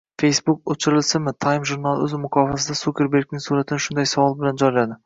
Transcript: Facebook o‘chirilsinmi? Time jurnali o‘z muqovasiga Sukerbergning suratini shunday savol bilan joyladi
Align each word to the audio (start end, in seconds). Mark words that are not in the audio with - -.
Facebook 0.21 0.71
o‘chirilsinmi? 0.75 1.33
Time 1.45 1.69
jurnali 1.73 2.09
o‘z 2.09 2.17
muqovasiga 2.25 2.79
Sukerbergning 2.81 3.47
suratini 3.49 3.89
shunday 3.89 4.15
savol 4.17 4.39
bilan 4.43 4.63
joyladi 4.67 4.97